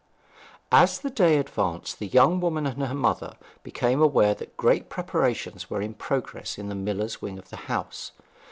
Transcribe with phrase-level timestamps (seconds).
[0.71, 5.69] As the day advanced the young woman and her mother became aware that great preparations
[5.69, 8.11] were in progress in the miller's wing of the house.